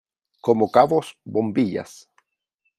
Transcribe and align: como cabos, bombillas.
como 0.45 0.71
cabos, 0.71 1.15
bombillas. 1.23 2.09